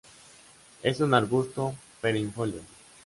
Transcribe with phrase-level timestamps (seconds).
[0.81, 2.61] Es un arbusto perennifolio.